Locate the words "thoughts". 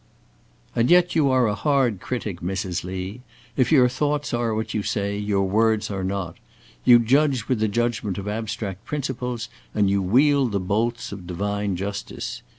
3.87-4.33